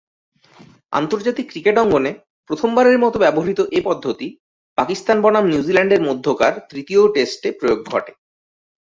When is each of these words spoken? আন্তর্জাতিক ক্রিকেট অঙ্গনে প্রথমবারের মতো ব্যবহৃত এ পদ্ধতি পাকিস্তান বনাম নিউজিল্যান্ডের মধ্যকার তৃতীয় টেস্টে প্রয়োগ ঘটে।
আন্তর্জাতিক 0.93 1.45
ক্রিকেট 1.49 1.75
অঙ্গনে 1.77 2.11
প্রথমবারের 2.49 2.97
মতো 2.99 3.17
ব্যবহৃত 3.19 3.59
এ 3.71 3.79
পদ্ধতি 3.85 4.27
পাকিস্তান 4.77 5.17
বনাম 5.21 5.45
নিউজিল্যান্ডের 5.47 6.01
মধ্যকার 6.01 6.53
তৃতীয় 6.69 7.01
টেস্টে 7.13 7.49
প্রয়োগ 7.51 7.79
ঘটে। 7.85 8.11